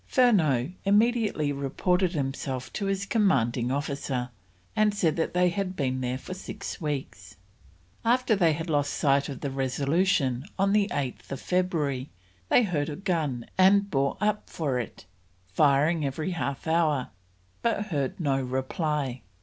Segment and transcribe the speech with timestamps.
[0.07, 4.31] Furneaux immediately reported himself to his commanding officer,
[4.75, 7.35] and said they had been there for six weeks.
[8.03, 12.09] After they had lost sight of the Resolution on 8th February,
[12.49, 15.05] they heard a gun and bore up for it,
[15.49, 17.09] firing every half hour,
[17.61, 19.21] but heard no reply.